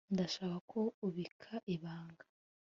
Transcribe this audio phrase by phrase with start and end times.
[0.13, 2.25] ndashaka ko ubika ibanga